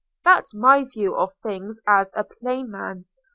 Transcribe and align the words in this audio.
That's 0.23 0.55
my 0.55 0.83
view 0.83 1.15
of 1.15 1.31
things 1.43 1.79
as 1.87 2.11
a 2.15 2.23
plain 2.23 2.71
man. 2.71 3.05